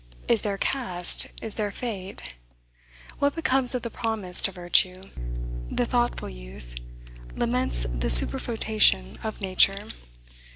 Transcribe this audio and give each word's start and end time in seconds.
Is 0.27 0.41
there 0.41 0.57
caste? 0.57 1.27
is 1.43 1.53
there 1.53 1.69
fate? 1.71 2.23
What 3.19 3.35
becomes 3.35 3.75
of 3.75 3.83
the 3.83 3.91
promise 3.91 4.41
to 4.41 4.51
virtue? 4.51 5.03
The 5.69 5.85
thoughtful 5.85 6.27
youth 6.31 6.73
laments 7.35 7.83
the 7.83 8.07
superfoetation 8.09 9.23
of 9.23 9.41
nature. 9.41 9.89